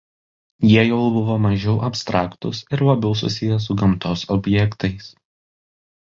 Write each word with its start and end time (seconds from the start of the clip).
Jie 0.67 0.83
jau 0.85 1.01
buvo 1.17 1.33
mažiau 1.43 1.75
abstraktūs 1.89 2.61
ir 2.77 2.81
labiau 2.87 3.17
susiję 3.19 3.59
su 3.65 3.75
gamtos 3.83 4.23
objektais. 4.37 5.11